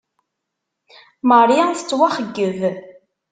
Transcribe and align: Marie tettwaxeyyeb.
Marie 1.29 1.63
tettwaxeyyeb. 1.77 2.73